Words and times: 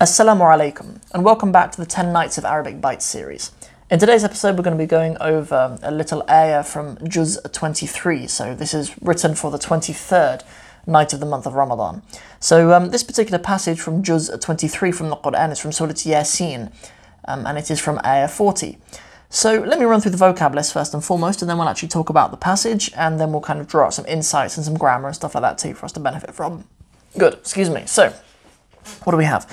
Assalamu 0.00 0.40
alaikum, 0.40 1.00
and 1.12 1.24
welcome 1.24 1.52
back 1.52 1.70
to 1.70 1.80
the 1.80 1.86
10 1.86 2.12
Nights 2.12 2.36
of 2.36 2.44
Arabic 2.44 2.80
Bites 2.80 3.04
series. 3.04 3.52
In 3.88 4.00
today's 4.00 4.24
episode, 4.24 4.56
we're 4.56 4.64
going 4.64 4.76
to 4.76 4.82
be 4.82 4.88
going 4.88 5.16
over 5.20 5.78
a 5.84 5.92
little 5.92 6.24
ayah 6.28 6.64
from 6.64 6.98
Juz 7.06 7.38
23. 7.52 8.26
So, 8.26 8.56
this 8.56 8.74
is 8.74 8.92
written 9.00 9.36
for 9.36 9.52
the 9.52 9.56
23rd 9.56 10.42
night 10.88 11.12
of 11.12 11.20
the 11.20 11.26
month 11.26 11.46
of 11.46 11.54
Ramadan. 11.54 12.02
So, 12.40 12.72
um, 12.72 12.90
this 12.90 13.04
particular 13.04 13.38
passage 13.38 13.80
from 13.80 14.02
Juz 14.02 14.36
23 14.36 14.90
from 14.90 15.10
the 15.10 15.16
Quran 15.16 15.52
is 15.52 15.60
from 15.60 15.70
Surah 15.70 15.92
Yasin, 15.92 16.72
um, 17.28 17.46
and 17.46 17.56
it 17.56 17.70
is 17.70 17.78
from 17.78 18.00
ayah 18.04 18.26
40. 18.26 18.78
So, 19.30 19.60
let 19.60 19.78
me 19.78 19.84
run 19.84 20.00
through 20.00 20.10
the 20.10 20.18
vocab 20.18 20.56
list 20.56 20.72
first 20.72 20.92
and 20.92 21.04
foremost, 21.04 21.40
and 21.40 21.48
then 21.48 21.56
we'll 21.56 21.68
actually 21.68 21.88
talk 21.88 22.10
about 22.10 22.32
the 22.32 22.36
passage, 22.36 22.90
and 22.96 23.20
then 23.20 23.30
we'll 23.30 23.40
kind 23.40 23.60
of 23.60 23.68
draw 23.68 23.86
out 23.86 23.94
some 23.94 24.06
insights 24.06 24.56
and 24.56 24.66
some 24.66 24.74
grammar 24.74 25.06
and 25.06 25.14
stuff 25.14 25.36
like 25.36 25.42
that 25.42 25.56
too 25.56 25.72
for 25.72 25.86
us 25.86 25.92
to 25.92 26.00
benefit 26.00 26.34
from. 26.34 26.64
Good, 27.16 27.34
excuse 27.34 27.70
me. 27.70 27.84
So, 27.86 28.12
what 29.04 29.12
do 29.12 29.16
we 29.16 29.24
have? 29.24 29.48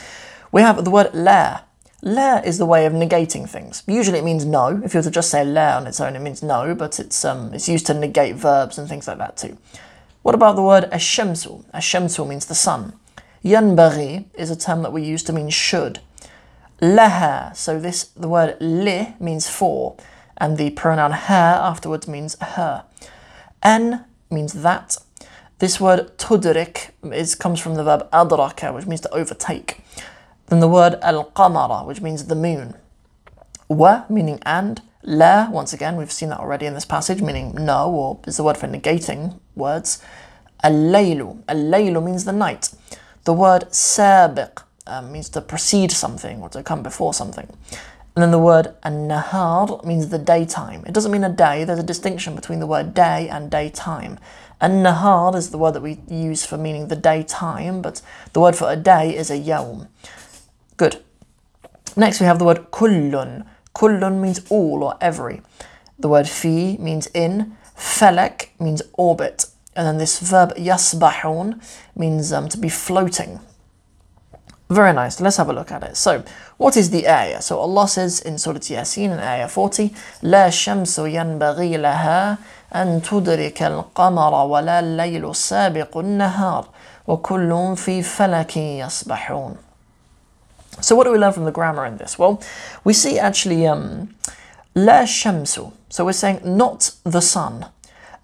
We 0.52 0.61
have 0.63 0.83
the 0.83 0.91
word 0.91 1.13
la. 1.13 1.61
La 2.02 2.38
is 2.38 2.57
the 2.57 2.66
way 2.66 2.85
of 2.85 2.91
negating 2.91 3.48
things. 3.48 3.84
Usually 3.88 4.20
it 4.20 4.25
means 4.25 4.44
no. 4.44 4.81
If 4.84 4.94
you 4.94 4.98
were 4.98 5.03
to 5.03 5.12
just 5.12 5.30
say 5.30 5.45
la 5.45 5.77
on 5.77 5.88
its 5.88 6.02
own, 6.02 6.16
it 6.16 6.20
means 6.20 6.44
no, 6.44 6.75
but 6.75 6.99
it's 6.99 7.23
um, 7.23 7.53
it's 7.53 7.70
used 7.70 7.85
to 7.85 7.94
negate 7.94 8.35
verbs 8.35 8.77
and 8.77 8.89
things 8.89 9.08
like 9.08 9.17
that 9.20 9.38
too. 9.38 9.58
What 10.23 10.35
about 10.35 10.58
the 10.58 10.61
word 10.61 10.89
ashamsu? 10.91 11.63
Ashamsu 11.72 12.27
means 12.27 12.48
the 12.48 12.55
sun. 12.55 12.94
Yanbaghi 13.45 14.25
is 14.34 14.52
a 14.52 14.58
term 14.58 14.81
that 14.81 14.91
we 14.91 15.03
use 15.03 15.23
to 15.23 15.34
mean 15.34 15.49
should. 15.49 15.99
Laha, 16.81 17.55
so 17.55 17.80
this 17.80 18.05
the 18.05 18.27
word 18.27 18.58
li 18.59 19.16
means 19.20 19.49
for, 19.49 19.95
and 20.38 20.58
the 20.58 20.72
pronoun 20.72 21.11
her 21.11 21.59
afterwards 21.61 22.08
means 22.09 22.36
her. 22.41 22.83
An 23.63 24.03
means 24.30 24.52
that. 24.53 24.97
This 25.59 25.80
word 25.80 26.17
tudrik 26.17 26.89
is 27.13 27.36
comes 27.36 27.59
from 27.59 27.75
the 27.75 27.83
verb 27.83 28.09
adraka, 28.11 28.73
which 28.73 28.86
means 28.86 29.02
to 29.02 29.13
overtake. 29.13 29.77
Then 30.51 30.59
the 30.59 30.67
word 30.67 30.99
al-qamara, 31.01 31.87
which 31.87 32.01
means 32.01 32.25
the 32.25 32.35
moon. 32.35 32.75
Wa, 33.69 34.03
meaning 34.09 34.38
and. 34.45 34.81
La, 35.02 35.49
once 35.49 35.71
again, 35.71 35.95
we've 35.95 36.11
seen 36.11 36.27
that 36.27 36.41
already 36.41 36.66
in 36.66 36.73
this 36.73 36.83
passage, 36.83 37.21
meaning 37.21 37.55
no, 37.55 37.89
or 37.89 38.19
is 38.27 38.35
the 38.35 38.43
word 38.43 38.58
for 38.58 38.67
negating 38.67 39.39
words. 39.55 40.03
Al-laylu. 40.61 41.41
Al-laylu 41.47 42.03
means 42.03 42.25
the 42.25 42.33
night. 42.33 42.69
The 43.23 43.31
word 43.31 43.61
sabiq 43.71 44.61
um, 44.88 45.13
means 45.13 45.30
to 45.30 45.39
precede 45.39 45.93
something 45.93 46.41
or 46.41 46.49
to 46.49 46.61
come 46.63 46.83
before 46.83 47.13
something. 47.13 47.47
And 48.13 48.21
then 48.21 48.31
the 48.31 48.38
word 48.38 48.75
an-nahar 48.83 49.86
means 49.86 50.09
the 50.09 50.19
daytime. 50.19 50.83
It 50.86 50.93
doesn't 50.93 51.13
mean 51.13 51.23
a 51.23 51.30
day, 51.30 51.63
there's 51.63 51.80
a 51.80 51.83
distinction 51.83 52.36
between 52.36 52.59
the 52.59 52.67
word 52.67 52.93
day 52.93 53.30
and 53.30 53.49
daytime. 53.49 54.19
An-nahar 54.59 55.33
is 55.33 55.52
the 55.52 55.58
word 55.58 55.75
that 55.75 55.81
we 55.81 56.02
use 56.09 56.45
for 56.45 56.58
meaning 56.58 56.89
the 56.89 56.97
daytime, 56.97 57.81
but 57.81 58.02
the 58.33 58.41
word 58.41 58.58
for 58.58 58.69
a 58.69 58.75
day 58.75 59.15
is 59.15 59.31
a 59.31 59.39
yawm. 59.39 59.88
Good. 60.80 61.02
Next 61.97 62.20
we 62.20 62.27
have 62.27 62.39
the 62.39 62.44
word 62.44 62.70
kullun. 62.70 63.47
Kullun 63.75 64.20
means 64.20 64.41
all 64.50 64.84
or 64.84 64.97
every. 65.00 65.42
The 65.98 66.08
word 66.08 66.28
fi 66.28 66.77
means 66.78 67.06
in. 67.08 67.56
Falak 67.77 68.48
means 68.58 68.83
orbit. 68.94 69.47
And 69.75 69.86
then 69.86 69.98
this 69.98 70.19
verb 70.20 70.55
yasbahun 70.56 71.61
means 71.94 72.33
um, 72.33 72.48
to 72.48 72.58
be 72.58 72.69
floating. 72.69 73.41
Very 74.69 74.92
nice. 74.92 75.20
Let's 75.20 75.36
have 75.36 75.48
a 75.48 75.52
look 75.52 75.70
at 75.70 75.84
it. 75.84 75.97
So, 75.97 76.25
what 76.56 76.77
is 76.77 76.91
the 76.91 77.06
ayah? 77.08 77.41
So 77.41 77.58
Allah 77.58 77.86
says 77.86 78.20
in 78.20 78.36
Surah 78.36 78.58
Yasin 78.58 79.12
in 79.12 79.20
ayah 79.20 79.48
40, 79.48 79.91
لا 80.22 80.50
شمس 80.50 80.98
ينبغي 80.98 81.77
لها 81.77 82.39
أن 82.75 83.02
تدرك 83.02 83.62
القمر 83.62 84.47
ولا 84.47 84.80
الليل 84.80 85.34
سابق 85.34 85.97
النهار 85.97 86.69
وكل 87.06 87.75
في 87.77 88.02
فلك 88.02 88.56
يسبحون. 88.56 89.56
So 90.80 90.95
what 90.95 91.03
do 91.03 91.11
we 91.11 91.17
learn 91.17 91.33
from 91.33 91.45
the 91.45 91.52
grammar 91.52 91.86
in 91.86 91.97
this? 91.97 92.17
Well, 92.17 92.41
we 92.83 92.94
see 92.94 93.19
actually 93.19 93.67
um, 93.67 94.16
la 94.73 95.03
shamsu. 95.03 95.73
So 95.89 96.05
we're 96.05 96.14
saying 96.14 96.41
not 96.44 96.91
the 97.03 97.22
sun. 97.22 97.67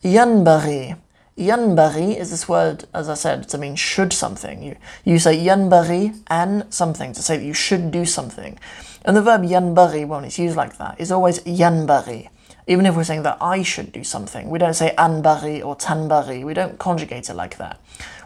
Yanbaghi. 0.03 0.97
Yanbaghi 1.37 2.15
is 2.17 2.31
this 2.31 2.49
word, 2.49 2.85
as 2.93 3.09
I 3.09 3.13
said, 3.13 3.47
to 3.49 3.57
mean 3.57 3.75
should 3.75 4.13
something. 4.13 4.63
You, 4.63 4.75
you 5.03 5.19
say 5.19 5.37
yanbaghi 5.37 6.19
and 6.27 6.73
something 6.73 7.13
to 7.13 7.21
say 7.21 7.37
that 7.37 7.45
you 7.45 7.53
should 7.53 7.91
do 7.91 8.05
something. 8.05 8.57
And 9.05 9.15
the 9.15 9.21
verb 9.21 9.41
yanbaghi, 9.41 10.07
when 10.07 10.23
it's 10.23 10.39
used 10.39 10.57
like 10.57 10.77
that, 10.77 10.99
is 10.99 11.11
always 11.11 11.39
yanbaghi. 11.41 12.29
Even 12.65 12.85
if 12.85 12.95
we're 12.95 13.03
saying 13.03 13.23
that 13.23 13.37
I 13.39 13.61
should 13.63 13.91
do 13.91 14.03
something, 14.03 14.49
we 14.49 14.59
don't 14.59 14.73
say 14.73 14.93
anbaghi 14.97 15.63
or 15.63 15.75
tanbaghi. 15.75 16.43
We 16.43 16.53
don't 16.53 16.79
conjugate 16.79 17.29
it 17.29 17.35
like 17.35 17.57
that. 17.57 17.79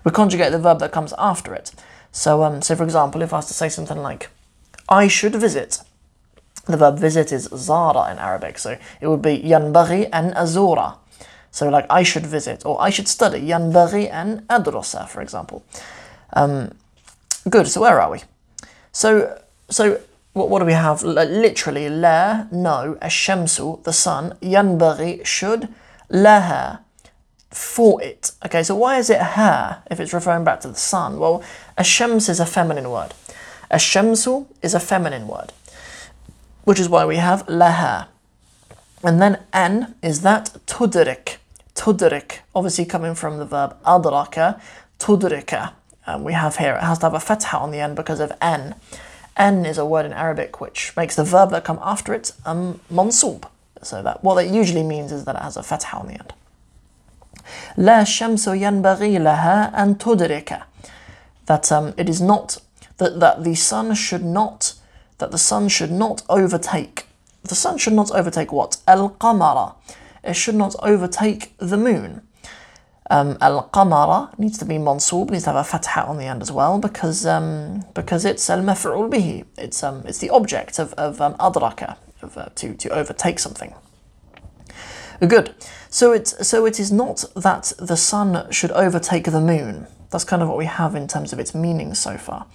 We 0.03 0.11
conjugate 0.11 0.51
the 0.51 0.59
verb 0.59 0.79
that 0.79 0.91
comes 0.91 1.13
after 1.17 1.53
it. 1.53 1.71
So, 2.11 2.43
um, 2.43 2.61
so 2.61 2.75
for 2.75 2.83
example, 2.83 3.21
if 3.21 3.33
I 3.33 3.37
was 3.37 3.47
to 3.47 3.53
say 3.53 3.69
something 3.69 3.97
like, 3.97 4.29
I 4.89 5.07
should 5.07 5.35
visit, 5.35 5.79
the 6.65 6.77
verb 6.77 6.99
visit 6.99 7.31
is 7.31 7.49
zara 7.55 8.11
in 8.11 8.19
Arabic, 8.19 8.57
so 8.57 8.77
it 8.99 9.07
would 9.07 9.21
be 9.21 9.39
yanbaghi 9.39 10.09
and 10.11 10.33
azura. 10.35 10.97
So, 11.53 11.69
like, 11.69 11.85
I 11.89 12.03
should 12.03 12.25
visit, 12.25 12.65
or 12.65 12.81
I 12.81 12.89
should 12.89 13.09
study, 13.09 13.41
yanbaghi 13.41 14.09
and 14.09 14.47
adrosa, 14.47 15.07
for 15.07 15.21
example. 15.21 15.65
Um, 16.33 16.71
good, 17.49 17.67
so 17.67 17.81
where 17.81 17.99
are 17.99 18.09
we? 18.09 18.21
So, 18.93 19.41
so 19.69 19.99
what, 20.33 20.49
what 20.49 20.59
do 20.59 20.65
we 20.65 20.73
have? 20.73 21.03
Literally, 21.03 21.89
la, 21.89 22.45
no, 22.51 22.97
ashamsu, 23.01 23.83
the 23.83 23.91
sun, 23.91 24.37
yanbaghi, 24.41 25.25
should, 25.25 25.67
laha, 26.09 26.79
for 27.51 28.01
it. 28.01 28.31
Okay, 28.45 28.63
so 28.63 28.75
why 28.75 28.97
is 28.97 29.09
it 29.09 29.21
her 29.21 29.83
if 29.91 29.99
it's 29.99 30.13
referring 30.13 30.43
back 30.43 30.61
to 30.61 30.67
the 30.67 30.75
sun? 30.75 31.19
Well, 31.19 31.43
ashams 31.77 32.29
is 32.29 32.39
a 32.39 32.45
feminine 32.45 32.89
word. 32.89 33.13
Ashamsu 33.71 34.47
is 34.61 34.73
a 34.73 34.79
feminine 34.79 35.27
word, 35.27 35.53
which 36.65 36.79
is 36.79 36.89
why 36.89 37.05
we 37.05 37.15
have 37.15 37.45
laha. 37.47 38.07
And 39.01 39.21
then 39.21 39.39
an 39.53 39.95
is 40.03 40.21
that 40.21 40.57
tudrik. 40.67 41.37
Tudrik, 41.73 42.39
obviously 42.53 42.85
coming 42.85 43.15
from 43.15 43.37
the 43.37 43.45
verb 43.45 43.77
adraka, 43.83 44.61
tudrika. 44.99 45.71
Um, 46.05 46.23
we 46.23 46.33
have 46.33 46.57
here, 46.57 46.75
it 46.75 46.81
has 46.81 46.99
to 46.99 47.05
have 47.05 47.13
a 47.13 47.19
fatha 47.19 47.57
on 47.57 47.71
the 47.71 47.79
end 47.79 47.95
because 47.95 48.19
of 48.19 48.33
an. 48.41 48.75
An 49.37 49.65
is 49.65 49.77
a 49.77 49.85
word 49.85 50.05
in 50.05 50.11
Arabic 50.11 50.59
which 50.59 50.95
makes 50.97 51.15
the 51.15 51.23
verb 51.23 51.51
that 51.51 51.63
come 51.63 51.79
after 51.81 52.13
it 52.13 52.33
um, 52.45 52.81
mansub. 52.91 53.45
So 53.81 54.03
that 54.03 54.21
what 54.23 54.35
that 54.35 54.47
usually 54.47 54.83
means 54.83 55.11
is 55.11 55.23
that 55.25 55.35
it 55.35 55.41
has 55.41 55.55
a 55.55 55.63
fatha 55.63 55.95
on 55.97 56.07
the 56.07 56.13
end. 56.13 56.33
La 57.77 58.03
shamsu 58.03 58.57
yanbaghi 58.59 59.17
laha 59.17 59.71
an 59.73 59.95
tudrika. 59.95 60.63
That 61.45 61.71
um, 61.71 61.93
it 61.97 62.07
is 62.07 62.21
not 62.21 62.57
that, 62.97 63.19
that 63.19 63.43
the 63.43 63.55
sun 63.55 63.93
should 63.95 64.23
not 64.23 64.73
that 65.17 65.31
the 65.31 65.37
sun 65.37 65.67
should 65.69 65.91
not 65.91 66.23
overtake. 66.29 67.05
The 67.43 67.55
sun 67.55 67.77
should 67.77 67.93
not 67.93 68.11
overtake 68.11 68.51
what? 68.51 68.77
Al 68.87 69.11
qamara. 69.11 69.75
It 70.23 70.35
should 70.35 70.55
not 70.55 70.75
overtake 70.81 71.53
the 71.57 71.77
moon. 71.77 72.21
Um, 73.09 73.37
al 73.41 73.69
qamara 73.73 74.37
needs 74.39 74.57
to 74.59 74.65
be 74.65 74.75
mansub, 74.75 75.29
needs 75.31 75.43
to 75.43 75.51
have 75.51 75.59
a 75.59 75.63
fatha 75.63 76.05
on 76.05 76.17
the 76.17 76.25
end 76.25 76.41
as 76.41 76.51
well 76.51 76.79
because 76.79 77.25
um, 77.25 77.83
because 77.93 78.25
it's 78.25 78.49
al 78.49 78.61
maf'ul 78.61 79.09
bihi. 79.11 79.45
It's 79.57 79.83
um, 79.83 80.03
it's 80.05 80.19
the 80.19 80.29
object 80.29 80.79
of 80.79 80.93
of 80.93 81.19
um, 81.21 81.33
adraka 81.35 81.97
of, 82.21 82.37
uh, 82.37 82.49
to 82.55 82.73
to 82.75 82.89
overtake 82.89 83.39
something. 83.39 83.73
Good. 85.20 85.54
So 85.90 86.12
it's 86.12 86.46
so 86.46 86.66
it 86.66 86.78
is 86.78 86.92
not 86.92 87.24
that 87.34 87.72
the 87.78 87.96
sun 87.96 88.50
should 88.50 88.72
overtake 88.72 89.24
the 89.24 89.40
moon. 89.40 89.86
That's 90.10 90.24
kind 90.24 90.42
of 90.42 90.48
what 90.48 90.58
we 90.58 90.66
have 90.66 90.94
in 90.94 91.08
terms 91.08 91.32
of 91.32 91.38
its 91.38 91.54
meaning 91.54 91.94
so 91.94 92.16
far. 92.16 92.46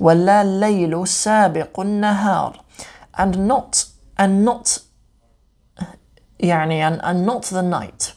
وَلَا 0.00 0.42
اللَّيْلُ 0.42 0.90
سَابِقُ 0.90 1.72
النَّهَارِ 1.72 2.60
And 3.14 3.46
not 3.46 3.86
and 4.18 4.44
not 4.44 4.80
يعني 6.40 6.80
and, 6.80 7.00
and 7.04 7.24
not 7.24 7.44
the 7.44 7.62
night. 7.62 8.14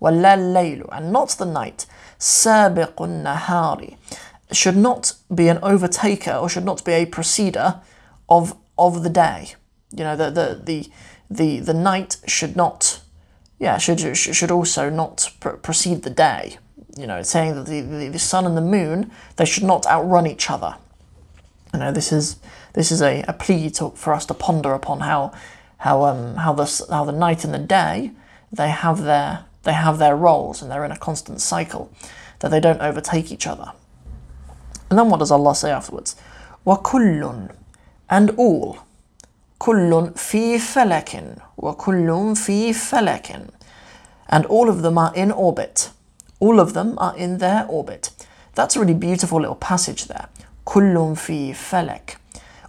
وَلَا 0.00 0.36
اللَّيْلُ 0.36 0.88
and 0.92 1.12
not 1.12 1.30
the 1.30 1.44
night. 1.44 1.86
سَابِقُ 2.18 2.94
النَّهَارِ 2.94 3.96
should 4.52 4.76
not 4.76 5.12
be 5.34 5.48
an 5.48 5.58
overtaker 5.58 6.40
or 6.40 6.48
should 6.48 6.64
not 6.64 6.84
be 6.84 6.92
a 6.92 7.06
preceder 7.06 7.80
of 8.28 8.56
of 8.78 9.02
the 9.02 9.10
day. 9.10 9.54
You 9.92 10.04
know, 10.04 10.16
the 10.16 10.30
the 10.30 10.62
the 10.64 10.90
the, 11.28 11.58
the 11.60 11.74
night 11.74 12.18
should 12.26 12.56
not 12.56 13.00
yeah, 13.60 13.78
should 13.78 14.16
should 14.16 14.50
also 14.50 14.90
not 14.90 15.32
pr- 15.40 15.50
precede 15.50 16.02
the 16.02 16.10
day. 16.10 16.58
You 16.96 17.06
know, 17.06 17.22
saying 17.22 17.54
that 17.56 17.66
the, 17.66 17.80
the, 17.80 18.08
the 18.08 18.18
sun 18.18 18.46
and 18.46 18.56
the 18.56 18.62
moon 18.62 19.10
they 19.36 19.44
should 19.44 19.64
not 19.64 19.86
outrun 19.86 20.26
each 20.26 20.50
other. 20.50 20.76
You 21.72 21.80
know, 21.80 21.92
this 21.92 22.12
is 22.12 22.36
this 22.72 22.90
is 22.90 23.02
a, 23.02 23.22
a 23.28 23.32
plea 23.32 23.70
to, 23.70 23.90
for 23.90 24.12
us 24.12 24.26
to 24.26 24.34
ponder 24.34 24.72
upon 24.72 25.00
how 25.00 25.32
how 25.78 26.04
um 26.04 26.36
how 26.36 26.52
the 26.52 26.86
how 26.90 27.04
the 27.04 27.12
night 27.12 27.44
and 27.44 27.52
the 27.52 27.58
day 27.58 28.12
they 28.52 28.70
have 28.70 29.02
their 29.02 29.44
they 29.64 29.72
have 29.72 29.98
their 29.98 30.16
roles 30.16 30.62
and 30.62 30.70
they're 30.70 30.84
in 30.84 30.92
a 30.92 30.96
constant 30.96 31.40
cycle 31.40 31.90
that 32.38 32.50
they 32.50 32.60
don't 32.60 32.80
overtake 32.80 33.32
each 33.32 33.46
other. 33.46 33.72
And 34.88 34.98
then 34.98 35.10
what 35.10 35.18
does 35.18 35.30
Allah 35.30 35.54
say 35.54 35.70
afterwards? 35.70 36.14
وَكُلٌّ 36.64 37.50
and 38.08 38.30
all. 38.36 38.78
Kullun 39.61 40.17
fi 40.17 40.57
falakin 40.57 41.39
wa 41.57 41.75
kullun 41.75 42.35
fi. 42.35 42.73
And 44.27 44.45
all 44.47 44.69
of 44.69 44.81
them 44.81 44.97
are 44.97 45.13
in 45.13 45.31
orbit. 45.31 45.91
All 46.39 46.59
of 46.59 46.73
them 46.73 46.97
are 46.97 47.15
in 47.15 47.37
their 47.37 47.67
orbit. 47.69 48.09
That's 48.55 48.75
a 48.75 48.79
really 48.79 48.95
beautiful 48.95 49.39
little 49.39 49.55
passage 49.55 50.05
there. 50.05 50.29
Kullun 50.65 51.15
fi 51.15 51.51
falak. 51.51 52.15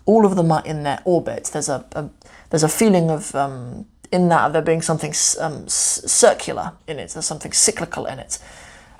All 0.04 0.26
of 0.26 0.36
them 0.36 0.52
are 0.52 0.62
in 0.66 0.82
their 0.82 1.00
orbit. 1.06 1.44
There's 1.52 1.70
a, 1.70 1.86
a 1.92 2.10
there's 2.50 2.62
a 2.62 2.68
feeling 2.68 3.10
of 3.10 3.34
um, 3.34 3.86
in 4.10 4.28
that 4.28 4.52
there 4.52 4.60
being 4.60 4.82
something 4.82 5.14
um, 5.40 5.66
circular 5.68 6.72
in 6.86 6.98
it. 6.98 7.10
There's 7.10 7.24
something 7.24 7.52
cyclical 7.52 8.04
in 8.04 8.18
it. 8.18 8.38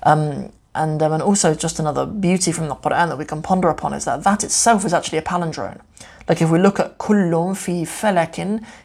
Um, 0.04 0.50
and, 0.74 1.02
um, 1.02 1.12
and 1.12 1.22
also 1.22 1.54
just 1.54 1.78
another 1.78 2.06
beauty 2.06 2.52
from 2.52 2.69
the 2.69 2.74
Quran 2.74 3.08
that 3.08 3.19
we 3.19 3.24
can 3.24 3.42
ponder 3.42 3.69
upon 3.69 3.92
is 3.92 4.04
that 4.06 4.24
that 4.24 4.42
itself 4.42 4.84
is 4.84 4.94
actually 4.94 5.19
a 5.19 5.22
palindrome. 5.22 5.80
Like 6.28 6.40
if 6.40 6.50
we 6.50 6.58
look 6.58 6.80
at 6.80 6.98
kullun 6.98 7.56
fi 7.56 7.84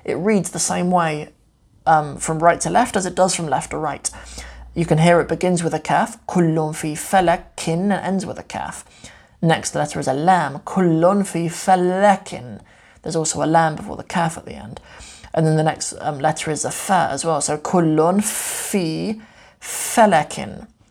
it 0.04 0.16
reads 0.16 0.52
the 0.52 0.60
same 0.60 0.92
way 0.92 1.30
um, 1.86 2.18
from 2.18 2.40
right 2.40 2.60
to 2.62 2.70
left 2.70 2.96
as 2.96 3.06
it 3.06 3.16
does 3.16 3.36
from 3.36 3.48
left 3.48 3.72
to 3.72 3.78
right. 3.78 4.10
You 4.76 4.86
can 4.86 4.98
hear 4.98 5.20
it 5.22 5.30
begins 5.30 5.64
with 5.64 5.74
a 5.74 5.80
kaf, 5.80 6.24
kullun 6.28 6.76
fi 6.76 6.96
and 7.72 7.92
ends 7.92 8.26
with 8.26 8.38
a 8.38 8.44
kaf. 8.44 8.86
Next 9.42 9.74
letter 9.74 10.00
is 10.00 10.08
a 10.08 10.14
lam, 10.14 10.60
kullun 10.60 11.26
fi. 11.26 11.48
There's 13.02 13.16
also 13.16 13.44
a 13.44 13.46
lam 13.46 13.76
before 13.76 13.96
the 13.96 14.04
kaf 14.04 14.38
at 14.38 14.46
the 14.46 14.56
end. 14.56 14.82
And 15.34 15.46
then 15.46 15.56
the 15.56 15.64
next 15.64 15.94
um, 16.02 16.20
letter 16.20 16.52
is 16.52 16.66
a 16.66 16.72
fa 16.72 17.08
as 17.12 17.24
well. 17.24 17.40
So 17.42 17.58
kullun 17.58 18.24
fi. 18.24 19.22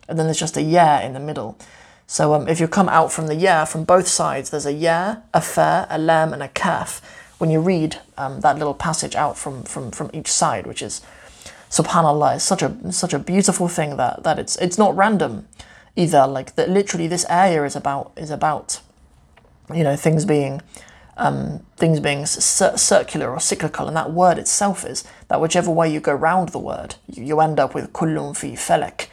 And 0.09 0.19
then 0.19 0.27
there's 0.27 0.39
just 0.39 0.57
a 0.57 0.63
ya 0.63 1.01
in 1.01 1.13
the 1.13 1.21
middle. 1.21 1.59
So 2.07 2.35
um, 2.35 2.49
if 2.49 2.61
you 2.61 2.69
come 2.69 2.89
out 2.89 3.13
from 3.13 3.27
the 3.27 3.35
ya 3.35 3.65
from 3.65 3.85
both 3.85 4.07
sides, 4.07 4.51
there's 4.51 4.67
a 4.67 4.73
ya, 4.73 5.17
a 5.35 5.41
fa, 5.41 5.87
a 5.91 5.99
lam, 5.99 6.33
and 6.33 6.43
a 6.43 6.49
kaf 6.49 7.03
when 7.39 7.51
you 7.51 7.61
read 7.61 7.99
um, 8.17 8.41
that 8.41 8.59
little 8.59 8.75
passage 8.75 9.15
out 9.15 9.37
from, 9.37 9.63
from, 9.65 9.91
from 9.91 10.11
each 10.13 10.31
side, 10.31 10.67
which 10.67 10.83
is 10.83 11.03
subhanallah, 11.71 12.37
is 12.37 12.43
such 12.43 12.63
a 12.63 12.93
such 12.93 13.13
a 13.13 13.19
beautiful 13.19 13.69
thing 13.69 13.97
that, 13.97 14.23
that 14.23 14.39
it's 14.39 14.57
it's 14.57 14.79
not 14.79 14.97
random 14.97 15.47
either. 15.97 16.27
Like 16.27 16.55
that 16.55 16.71
literally 16.71 17.09
this 17.09 17.29
ayah 17.29 17.65
is 17.65 17.77
about 17.77 18.13
is 18.17 18.31
about 18.31 18.81
you 19.75 19.83
know 19.83 19.97
things 19.97 20.25
being 20.25 20.63
um, 21.17 21.65
things 21.77 22.01
being 22.01 22.25
cir- 22.27 22.77
circular 22.77 23.31
or 23.31 23.41
cyclical, 23.41 23.89
and 23.89 23.97
that 23.97 24.13
word 24.13 24.39
itself 24.39 24.87
is 24.87 25.05
that 25.29 25.41
whichever 25.41 25.71
way 25.71 25.93
you 25.93 26.01
go 26.01 26.15
round 26.15 26.51
the 26.51 26.59
word, 26.59 26.95
you, 27.09 27.25
you 27.25 27.41
end 27.41 27.59
up 27.59 27.75
with 27.75 27.93
kullun 27.93 28.37
fi 28.37 28.53
felek. 28.53 29.09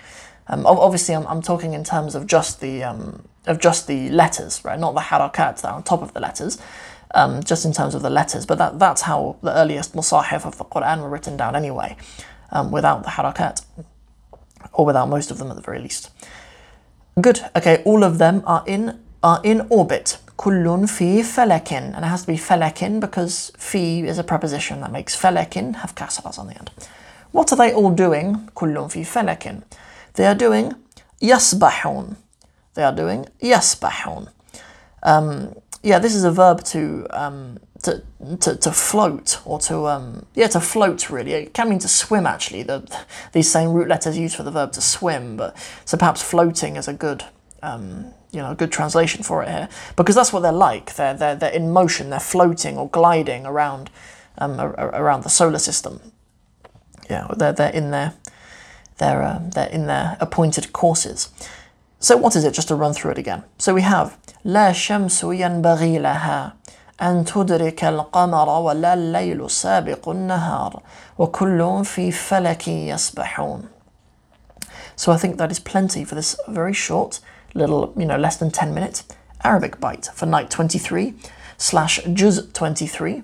Um, 0.48 0.66
obviously, 0.66 1.16
I'm, 1.16 1.26
I'm 1.28 1.42
talking 1.42 1.74
in 1.74 1.84
terms 1.84 2.16
of 2.16 2.28
just 2.28 2.60
the 2.60 2.84
um, 2.84 3.24
of 3.46 3.60
just 3.60 3.88
the 3.88 4.10
letters, 4.10 4.64
right? 4.64 4.80
Not 4.80 4.94
the 4.94 5.02
harakat 5.02 5.62
that 5.62 5.66
are 5.66 5.74
on 5.74 5.84
top 5.84 6.02
of 6.02 6.14
the 6.14 6.20
letters, 6.20 6.58
um, 7.14 7.44
just 7.44 7.66
in 7.66 7.74
terms 7.74 7.96
of 7.96 8.02
the 8.02 8.10
letters. 8.10 8.46
But 8.46 8.58
that, 8.58 8.80
that's 8.80 9.04
how 9.04 9.38
the 9.42 9.54
earliest 9.56 9.96
musahif 9.96 10.46
of 10.46 10.58
the 10.58 10.66
Quran 10.66 11.02
were 11.02 11.10
written 11.10 11.38
down 11.38 11.56
anyway, 11.56 11.96
um, 12.52 12.72
without 12.72 13.04
the 13.04 13.10
harakat, 13.10 13.66
or 14.74 14.86
without 14.86 15.10
most 15.10 15.32
of 15.32 15.38
them 15.38 15.50
at 15.50 15.56
the 15.56 15.62
very 15.62 15.80
least. 15.80 16.10
Good. 17.20 17.42
Okay, 17.56 17.82
all 17.86 18.04
of 18.04 18.18
them 18.18 18.44
are 18.46 18.64
in 18.66 19.00
are 19.22 19.40
in 19.44 19.68
orbit. 19.70 20.18
Kullun 20.38 20.90
fi 20.90 21.22
falakin, 21.22 21.96
and 21.96 22.04
it 22.04 22.08
has 22.08 22.22
to 22.22 22.28
be 22.28 22.38
falakin 22.38 23.00
because 23.00 23.52
fi 23.58 24.02
is 24.02 24.18
a 24.18 24.24
preposition 24.24 24.82
that 24.82 24.92
makes 24.92 25.16
falakin 25.16 25.76
have 25.76 25.96
kasras 25.96 26.40
on 26.40 26.48
the 26.48 26.58
end. 26.58 26.72
What 27.32 27.52
are 27.54 27.56
they 27.56 27.72
all 27.72 27.92
doing? 27.92 28.50
Kullun 28.56 28.92
fi 28.92 29.02
falakin. 29.02 29.64
They 30.14 30.26
are 30.26 30.36
doing 30.36 30.74
yasbahun. 31.22 32.16
They 32.76 32.84
are 32.84 32.96
doing 32.96 33.28
yasbahun. 33.42 34.30
Um, 35.02 35.56
yeah, 35.82 36.00
this 36.00 36.16
is 36.16 36.24
a 36.24 36.32
verb 36.32 36.64
to, 36.66 37.08
um, 37.10 37.60
to, 37.84 38.02
to, 38.40 38.56
to 38.56 38.72
float 38.72 39.42
or 39.46 39.60
to, 39.60 39.88
um, 39.88 40.26
yeah, 40.34 40.48
to 40.48 40.62
float 40.62 41.10
really. 41.10 41.34
It 41.34 41.54
can 41.54 41.70
mean 41.70 41.80
to 41.80 41.88
swim 41.88 42.26
actually. 42.26 42.64
The, 42.64 42.88
these 43.34 43.52
same 43.52 43.74
root 43.74 43.90
letters 43.90 44.18
used 44.18 44.36
for 44.36 44.44
the 44.44 44.52
verb 44.52 44.72
to 44.74 44.82
swim, 44.82 45.36
but 45.36 45.58
so 45.84 45.98
perhaps 45.98 46.22
floating 46.22 46.78
is 46.78 46.88
a 46.88 46.94
good, 46.94 47.26
um, 47.62 48.14
you 48.32 48.40
know, 48.40 48.52
a 48.52 48.56
good 48.56 48.72
translation 48.72 49.24
for 49.24 49.44
it 49.44 49.50
here 49.50 49.68
because 49.96 50.16
that's 50.16 50.32
what 50.32 50.40
they're 50.40 50.52
like. 50.52 50.96
They're, 50.96 51.16
they're, 51.16 51.36
they're 51.36 51.52
in 51.52 51.72
motion, 51.72 52.10
they're 52.10 52.20
floating 52.20 52.78
or 52.78 52.90
gliding 52.90 53.46
around, 53.46 53.90
um, 54.38 54.60
around 54.60 55.24
the 55.24 55.30
solar 55.30 55.60
system. 55.60 56.00
Yeah, 57.10 57.28
they're, 57.36 57.54
they're 57.54 57.74
in 57.74 57.92
there 57.92 58.14
they're, 58.99 59.23
uh, 59.23 59.41
they're 59.43 59.69
in 59.69 59.87
their 59.87 60.17
appointed 60.21 60.73
courses. 60.73 61.31
So 62.01 62.17
what 62.17 62.37
is 62.37 62.45
it? 62.45 62.55
Just 62.55 62.69
to 62.69 62.75
run 62.75 62.93
through 62.93 63.13
it 63.13 63.19
again. 63.19 63.45
So 63.59 63.75
we 63.75 63.83
have 63.83 64.17
لا 64.45 64.73
شمس 64.73 65.25
ينبغي 65.25 65.99
لها 65.99 66.53
أن 67.03 67.25
تدرك 67.25 67.85
القمر 67.85 68.49
ولا 68.49 68.95
الليل 68.95 69.51
سابق 69.51 70.09
النهار 70.09 70.83
وكل 71.19 71.85
في 71.85 72.13
فلك 72.13 72.69
يسبحون. 72.69 73.69
So 74.97 75.13
I 75.13 75.17
think 75.17 75.39
that 75.39 75.51
is 75.51 75.61
plenty 75.61 76.05
for 76.05 76.15
this 76.15 76.37
very 76.49 76.73
short, 76.73 77.21
little, 77.55 77.93
you 77.97 78.05
know, 78.05 78.17
less 78.17 78.37
than 78.37 78.51
10 78.51 78.75
minute 78.75 79.03
Arabic 79.45 79.81
bite 79.81 80.09
for 80.15 80.27
night 80.27 80.51
23 80.51 81.15
slash 81.57 82.01
juz 82.13 82.49
23 82.53 83.23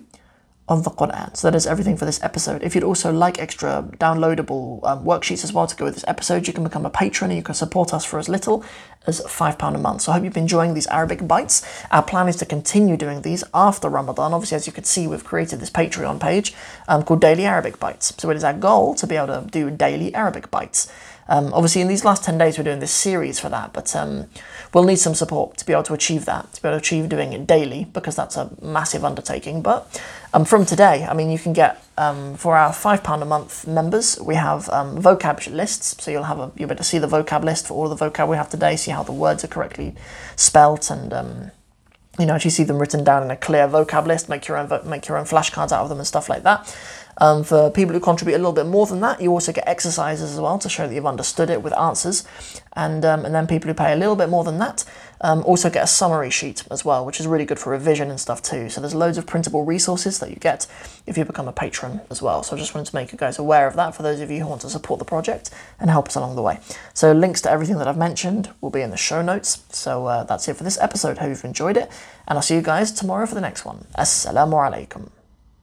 of 0.70 0.84
the 0.84 0.92
Quran. 0.92 1.36
So 1.36 1.50
that 1.50 1.58
is 1.58 1.66
everything 1.66 1.98
for 1.98 2.06
this 2.06 2.22
episode. 2.24 2.64
If 2.64 2.76
you'd 2.76 2.84
also 2.84 3.12
like 3.12 3.40
extra 3.40 3.84
downloadable 3.98 4.84
um, 4.86 5.04
worksheets 5.04 5.44
as 5.44 5.52
well 5.52 5.68
to 5.68 5.76
go 5.76 5.86
with 5.86 5.96
this 5.96 6.06
episode, 6.08 6.48
you 6.48 6.54
can 6.54 6.64
become 6.64 6.86
a 6.86 6.90
patron 6.90 7.32
and 7.32 7.38
you 7.38 7.44
can 7.44 7.56
support 7.56 7.94
us 7.94 8.06
for 8.06 8.20
as 8.20 8.30
little 8.30 8.64
as 9.08 9.22
£5 9.22 9.76
a 9.76 9.78
month. 9.78 10.02
So 10.02 10.12
I 10.12 10.16
hope 10.16 10.24
you've 10.24 10.34
been 10.34 10.44
enjoying 10.44 10.74
these 10.74 10.88
Arabic 10.88 11.28
bites. 11.28 11.66
Our 11.92 12.04
plan 12.04 12.28
is 12.28 12.36
to 12.38 12.46
continue 12.46 12.98
doing 12.98 13.22
these 13.22 13.44
after 13.54 13.90
Ramadan. 13.90 14.34
Obviously, 14.34 14.56
as 14.58 14.68
you 14.68 14.74
can 14.74 14.84
see, 14.84 15.08
we've 15.08 15.24
created 15.24 15.60
this 15.60 15.70
Patreon 15.70 16.20
page 16.20 16.54
um, 16.88 17.04
called 17.04 17.22
Daily 17.22 17.46
Arabic 17.46 17.80
Bites. 17.80 18.14
So 18.18 18.30
it 18.30 18.38
is 18.38 18.44
our 18.44 18.54
goal 18.54 18.96
to 18.96 19.08
be 19.08 19.16
able 19.16 19.28
to 19.28 19.48
do 19.50 19.72
daily 19.72 20.14
Arabic 20.14 20.52
bites. 20.52 20.92
Um, 21.30 21.54
obviously, 21.54 21.82
in 21.82 21.88
these 21.88 22.04
last 22.04 22.24
10 22.24 22.40
days, 22.40 22.58
we're 22.58 22.64
doing 22.64 22.80
this 22.80 22.92
series 22.92 23.40
for 23.40 23.50
that, 23.50 23.72
but 23.72 23.96
um, 23.96 24.26
we'll 24.74 24.84
need 24.84 24.98
some 24.98 25.14
support 25.14 25.58
to 25.58 25.66
be 25.66 25.74
able 25.74 25.84
to 25.84 25.94
achieve 25.94 26.26
that, 26.26 26.52
to 26.54 26.62
be 26.62 26.68
able 26.68 26.80
to 26.80 26.82
achieve 26.82 27.08
doing 27.08 27.34
it 27.34 27.46
daily, 27.46 27.86
because 27.86 28.16
that's 28.16 28.36
a 28.36 28.50
massive 28.64 29.06
undertaking. 29.06 29.62
But 29.62 30.02
um, 30.34 30.44
from 30.44 30.66
today, 30.66 31.06
I 31.08 31.14
mean, 31.14 31.30
you 31.30 31.38
can 31.38 31.54
get 31.54 31.86
um, 32.00 32.36
for 32.36 32.58
our 32.58 32.72
£5 32.72 33.22
a 33.22 33.26
month 33.26 33.68
members, 33.68 34.20
we 34.20 34.36
have 34.36 34.70
um, 34.70 35.00
vocab 35.00 35.54
lists. 35.54 36.04
So 36.04 36.10
you'll 36.10 36.24
have 36.24 36.40
a, 36.40 36.52
you'll 36.56 36.68
be 36.68 36.74
able 36.74 36.78
to 36.78 36.84
see 36.84 36.98
the 36.98 37.08
vocab 37.08 37.44
list 37.44 37.68
for 37.68 37.76
all 37.76 37.94
the 37.94 38.10
vocab 38.10 38.28
we 38.28 38.36
have 38.36 38.50
today, 38.50 38.76
see 38.90 38.94
how 38.94 39.04
the 39.04 39.12
words 39.12 39.44
are 39.44 39.48
correctly 39.48 39.96
spelt, 40.36 40.90
and 40.90 41.14
um, 41.14 41.52
you 42.18 42.26
know, 42.26 42.34
actually 42.34 42.52
see 42.52 42.64
them 42.64 42.80
written 42.80 43.04
down 43.04 43.24
in 43.24 43.32
a 43.32 43.38
clear 43.38 43.68
vocab 43.68 44.08
list, 44.08 44.30
make 44.30 44.48
your 44.48 44.58
own, 44.58 44.68
make 44.90 45.08
your 45.08 45.18
own 45.18 45.26
flashcards 45.26 45.72
out 45.72 45.84
of 45.84 45.90
them 45.90 46.00
and 46.00 46.08
stuff 46.08 46.28
like 46.28 46.44
that. 46.44 46.76
Um, 47.20 47.44
for 47.44 47.70
people 47.70 47.94
who 47.94 48.00
contribute 48.00 48.36
a 48.36 48.40
little 48.40 48.54
bit 48.54 48.66
more 48.66 48.86
than 48.86 49.02
that, 49.02 49.22
you 49.22 49.32
also 49.32 49.52
get 49.52 49.68
exercises 49.68 50.34
as 50.34 50.40
well 50.40 50.58
to 50.60 50.70
show 50.70 50.88
that 50.88 50.94
you've 50.94 51.06
understood 51.06 51.50
it 51.50 51.62
with 51.62 51.78
answers. 51.78 52.26
And, 52.74 53.04
um, 53.04 53.26
and 53.26 53.36
then 53.36 53.46
people 53.46 53.68
who 53.68 53.74
pay 53.74 53.92
a 53.94 53.96
little 53.96 54.16
bit 54.16 54.30
more 54.30 54.44
than 54.44 54.58
that 54.60 54.86
um, 55.22 55.44
also 55.46 55.70
get 55.70 55.84
a 55.84 55.88
summary 55.88 56.30
sheet 56.30 56.64
as 56.72 56.86
well, 56.86 57.06
which 57.06 57.20
is 57.20 57.28
really 57.28 57.46
good 57.46 57.60
for 57.60 57.72
revision 57.72 58.10
and 58.10 58.20
stuff 58.20 58.42
too. 58.42 58.70
So 58.70 58.80
there's 58.80 58.96
loads 58.96 59.18
of 59.18 59.26
printable 59.26 59.66
resources 59.66 60.20
that 60.20 60.30
you 60.30 60.38
get 60.38 60.66
if 61.06 61.18
you 61.18 61.26
become 61.26 61.48
a 61.48 61.52
patron 61.52 62.02
as 62.10 62.22
well. 62.22 62.44
So 62.44 62.56
I 62.56 62.60
just 62.60 62.74
wanted 62.74 62.90
to 62.90 62.96
make 62.96 63.12
you 63.12 63.18
guys 63.18 63.38
aware 63.38 63.68
of 63.68 63.76
that 63.76 63.96
for 63.96 64.04
those 64.04 64.22
of 64.22 64.32
you 64.32 64.40
who 64.40 64.48
want 64.48 64.62
to 64.62 64.70
support 64.70 65.00
the 65.00 65.06
project 65.06 65.50
and 65.80 65.90
help 65.90 66.08
us 66.08 66.16
along 66.16 66.36
the 66.36 66.42
way. 66.42 66.60
So 66.94 67.12
links 67.12 67.42
to 67.42 67.52
everything 67.52 67.78
that 67.80 67.88
I've 67.88 67.98
mentioned 67.98 68.50
will 68.62 68.70
be 68.70 68.82
in 68.82 68.92
the 68.92 68.98
show 68.98 69.22
notes. 69.22 69.64
So 69.72 70.06
uh, 70.06 70.24
that's 70.24 70.48
it 70.48 70.56
for 70.56 70.64
this 70.64 70.78
episode. 70.80 71.18
Hope 71.18 71.30
you've 71.30 71.44
enjoyed 71.44 71.76
it, 71.76 71.92
and 72.28 72.38
I'll 72.38 72.42
see 72.42 72.56
you 72.56 72.62
guys 72.62 72.92
tomorrow 72.92 73.26
for 73.26 73.36
the 73.36 73.42
next 73.42 73.66
one. 73.66 73.86
Assalamu 73.98 74.54
alaikum. 74.54 75.10